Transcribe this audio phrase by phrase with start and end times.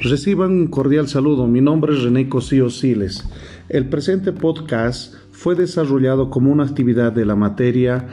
[0.00, 1.48] Reciban un cordial saludo.
[1.48, 3.28] Mi nombre es René Cosío Siles.
[3.68, 8.06] El presente podcast fue desarrollado como una actividad de la materia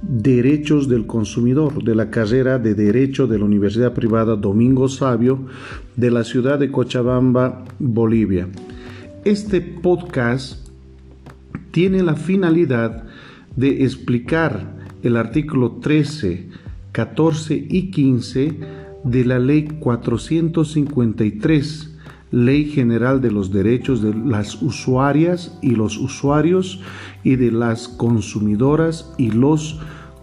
[0.00, 5.40] Derechos del Consumidor de la carrera de Derecho de la Universidad Privada Domingo Sabio
[5.96, 8.48] de la ciudad de Cochabamba, Bolivia.
[9.26, 10.66] Este podcast
[11.72, 13.04] tiene la finalidad
[13.54, 16.48] de explicar el artículo 13,
[16.92, 21.96] 14 y 15 de la Ley 453,
[22.30, 26.80] Ley General de los Derechos de las Usuarias y los Usuarios
[27.22, 29.80] y de las Consumidoras y los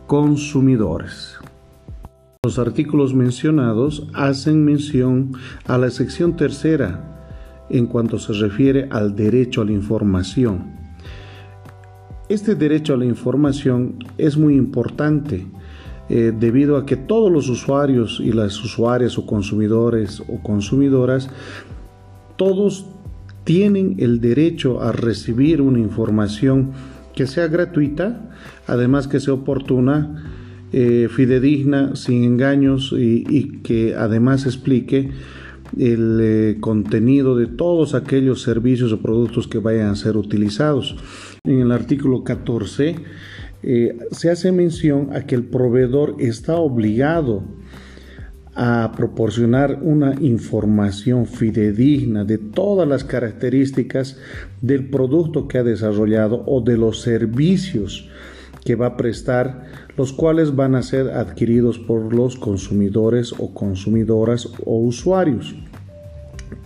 [0.08, 1.38] Consumidores.
[2.44, 5.32] Los artículos mencionados hacen mención
[5.66, 7.12] a la sección tercera
[7.72, 10.76] en cuanto se refiere al derecho a la información.
[12.30, 15.48] Este derecho a la información es muy importante
[16.10, 21.30] eh, debido a que todos los usuarios y las usuarias o consumidores o consumidoras,
[22.36, 22.86] todos
[23.44, 26.72] tienen el derecho a recibir una información
[27.16, 28.30] que sea gratuita,
[28.68, 30.32] además que sea oportuna,
[30.74, 35.12] eh, fidedigna, sin engaños y, que además explique
[35.78, 40.96] el eh, contenido de todos aquellos servicios o productos que vayan a ser utilizados.
[41.46, 42.96] En el artículo 14
[43.68, 47.44] eh, se hace mención a que el proveedor está obligado
[48.54, 54.20] a proporcionar una información fidedigna de todas las características
[54.62, 58.08] del producto que ha desarrollado o de los servicios
[58.64, 59.66] que va a prestar,
[59.98, 65.56] los cuales van a ser adquiridos por los consumidores o consumidoras o usuarios.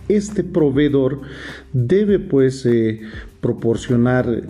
[0.06, 1.22] Este proveedor
[1.72, 3.00] debe pues eh,
[3.40, 4.42] proporcionar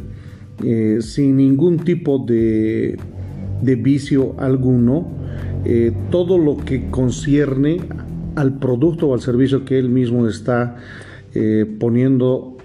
[0.64, 2.98] eh, sin ningún tipo de,
[3.62, 5.06] vicio alguno,
[5.64, 7.80] eh, todo lo que concierne
[8.36, 10.76] al producto o al servicio que él mismo está
[11.34, 12.56] eh, poniendo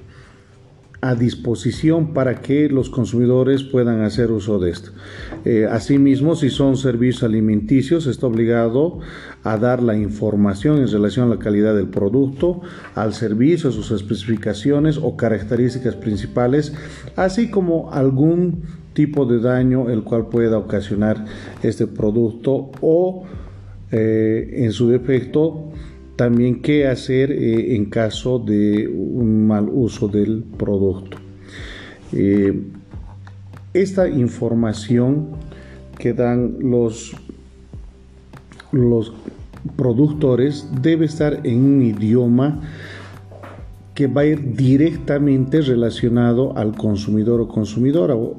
[1.05, 4.89] a disposición para que los consumidores puedan hacer uso de esto.
[5.45, 8.99] Eh, asimismo, si son servicios alimenticios, está obligado
[9.43, 12.61] a dar la información en relación a la calidad del producto,
[12.95, 16.73] al servicio, a sus especificaciones o características principales,
[17.15, 21.25] así como algún tipo de daño el cual pueda ocasionar
[21.61, 23.25] este producto o
[23.91, 25.71] eh, en su defecto
[26.15, 31.17] también qué hacer eh, en caso de un mal uso del producto.
[32.13, 32.61] Eh,
[33.73, 35.31] esta información
[35.99, 37.13] que dan los,
[38.71, 39.13] los
[39.75, 42.61] productores debe estar en un idioma
[43.93, 48.35] que va a ir directamente relacionado al consumidor o consumidora o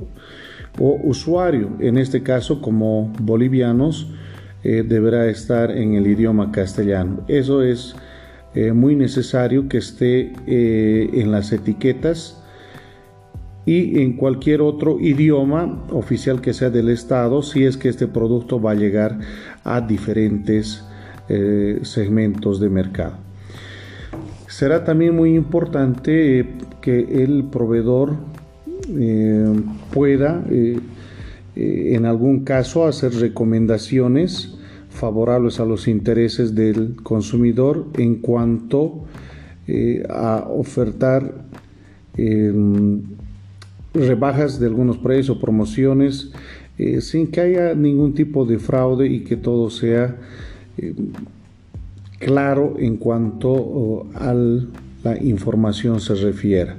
[0.78, 1.70] usuario.
[1.80, 4.08] En este caso, como bolivianos,
[4.68, 7.20] eh, deberá estar en el idioma castellano.
[7.28, 7.94] Eso es
[8.52, 12.42] eh, muy necesario que esté eh, en las etiquetas
[13.64, 18.60] y en cualquier otro idioma oficial que sea del Estado si es que este producto
[18.60, 19.20] va a llegar
[19.62, 20.84] a diferentes
[21.82, 23.18] segmentos de mercado.
[24.48, 28.16] Será también muy importante que el proveedor
[29.92, 30.44] pueda
[31.56, 34.55] en algún caso hacer recomendaciones
[34.96, 39.04] favorables a los intereses del consumidor en cuanto
[39.68, 41.44] eh, a ofertar
[42.16, 43.02] em,
[43.94, 46.30] rebajas de algunos precios o promociones
[46.78, 50.16] eh, sin que haya ningún tipo de fraude y que todo sea
[50.78, 50.94] em,
[52.18, 54.34] claro en cuanto a
[55.04, 56.76] la información se refiera.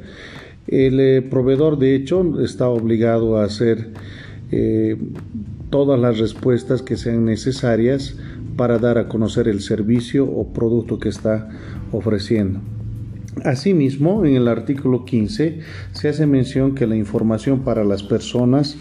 [0.68, 3.90] El eh, proveedor de hecho está obligado a hacer
[5.70, 8.16] todas las respuestas que sean necesarias
[8.56, 11.50] para dar a conocer el servicio o producto que está
[11.92, 12.60] ofreciendo.
[13.44, 15.60] Asimismo, en el artículo 15
[15.92, 18.78] se hace mención que la información para las personas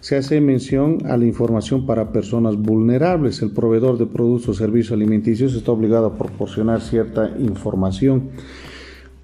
[0.00, 3.42] se hace mención a la información para personas vulnerables.
[3.42, 8.30] El proveedor de productos o servicios alimenticios está obligado a proporcionar cierta información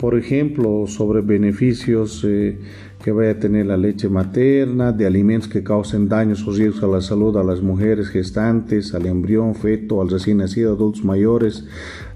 [0.02, 2.58] por ejemplo, sobre beneficios eh,
[3.04, 6.88] que vaya a tener la leche materna, de alimentos que causen daños o riesgos a
[6.88, 11.68] la salud a las mujeres gestantes, al embrión, feto, al recién nacido, adultos mayores,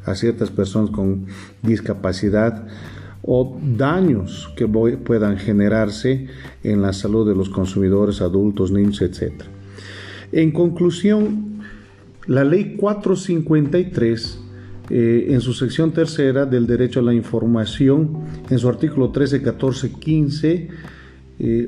[0.05, 1.27] a ciertas personas con
[1.63, 2.67] discapacidad
[3.23, 6.27] o daños que puedan generarse
[6.65, 9.45] en la salud de los consumidores, adultos, niños, etc.
[10.33, 11.61] En conclusión,
[12.27, 14.41] la ley 453
[14.89, 18.19] eh, en su sección tercera del derecho a la información,
[18.49, 20.69] en su artículo 13, 14, 15,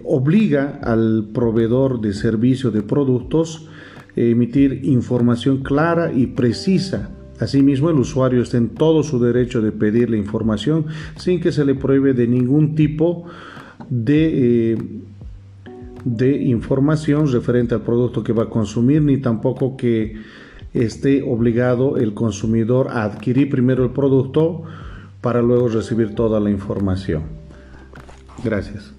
[0.05, 3.69] obliga al proveedor de servicio de productos
[4.17, 7.11] a emitir información clara y precisa.
[7.41, 10.87] Asimismo, el usuario está en todo su derecho de pedir la información
[11.17, 13.27] sin que se le prohíbe de ningún tipo
[13.89, 20.17] de eh, información referente al producto que va a consumir, ni tampoco que
[20.75, 24.63] esté obligado el consumidor a adquirir primero el producto
[25.21, 27.23] para luego recibir toda la información.
[28.45, 28.98] Gracias.